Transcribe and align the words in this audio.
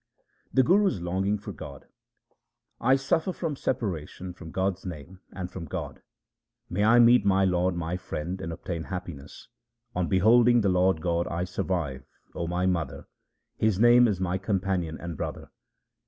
The 0.51 0.63
Guru's 0.63 0.99
longing 0.99 1.37
for 1.37 1.51
God:— 1.51 1.85
1 2.79 2.97
suffer 2.97 3.31
from 3.31 3.55
separation 3.55 4.33
from 4.33 4.49
God's 4.49 4.83
name 4.83 5.19
and 5.31 5.51
from 5.51 5.65
God. 5.65 6.01
May 6.71 6.83
I 6.83 6.97
meet 6.97 7.23
my 7.23 7.45
Lord, 7.45 7.75
my 7.75 7.97
Friend, 7.97 8.41
and 8.41 8.51
obtain 8.51 8.85
happiness! 8.85 9.47
On 9.93 10.07
beholding 10.09 10.61
the 10.61 10.69
Lord 10.69 11.01
God 11.01 11.27
I 11.27 11.43
survive, 11.43 12.03
O 12.33 12.47
my 12.47 12.65
mother, 12.65 13.05
His 13.57 13.79
name 13.79 14.07
is 14.07 14.19
my 14.19 14.39
companion 14.39 14.97
and 14.99 15.15
brother. 15.15 15.51